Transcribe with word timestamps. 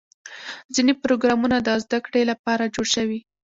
ځینې 0.75 0.93
پروګرامونه 1.03 1.57
د 1.61 1.69
زدهکړې 1.83 2.21
لپاره 2.31 2.71
جوړ 2.75 2.87
شوي. 2.95 3.19